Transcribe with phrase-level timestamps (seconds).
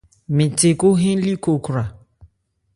[0.35, 1.83] Mɛn nthekhó hɛ́n li Kokwra.